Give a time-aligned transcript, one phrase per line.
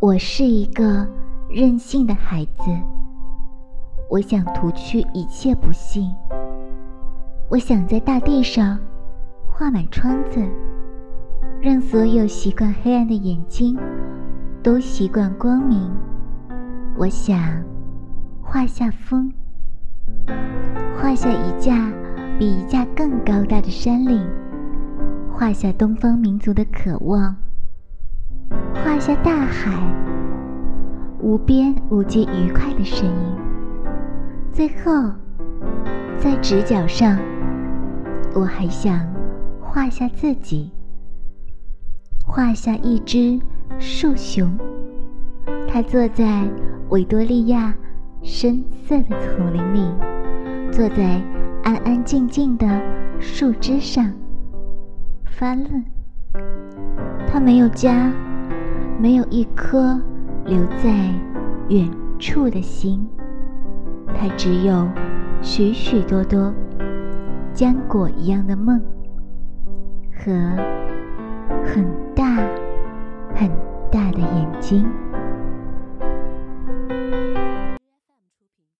[0.00, 1.04] 我是一个
[1.48, 2.70] 任性的孩子，
[4.08, 6.08] 我想涂去一切不幸。
[7.48, 8.78] 我想在大地上
[9.48, 10.40] 画满窗子，
[11.60, 13.76] 让所有习惯黑暗的眼睛
[14.62, 15.90] 都习惯光明。
[16.96, 17.36] 我想
[18.40, 19.32] 画下风，
[20.96, 21.92] 画下一架
[22.38, 24.24] 比一架更高大的山岭，
[25.28, 27.34] 画下东方民族的渴望。
[28.98, 29.70] 画下大海，
[31.20, 33.14] 无边无际愉快的声音。
[34.52, 35.12] 最后，
[36.16, 37.16] 在直角上，
[38.34, 39.06] 我还想
[39.60, 40.72] 画下自己，
[42.26, 43.38] 画下一只
[43.78, 44.50] 树熊。
[45.68, 46.42] 它坐在
[46.88, 47.72] 维多利亚
[48.24, 49.94] 深色的丛林里，
[50.72, 51.22] 坐在
[51.62, 52.66] 安安静静的
[53.20, 54.12] 树枝上
[55.24, 55.84] 发愣。
[57.28, 58.12] 它没有家。
[59.00, 60.00] 没有一颗
[60.44, 60.90] 留在
[61.68, 63.08] 远处的心，
[64.08, 64.88] 它只有
[65.40, 66.52] 许许多多
[67.54, 68.82] 浆果一样的梦
[70.12, 70.32] 和
[71.64, 72.36] 很大
[73.34, 73.48] 很
[73.90, 74.84] 大的眼睛。